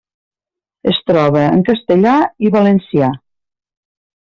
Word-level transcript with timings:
Es 0.91 0.99
troba 1.09 1.43
en 1.57 1.61
castellà 1.69 2.15
i 2.49 2.53
valencià. 2.57 3.13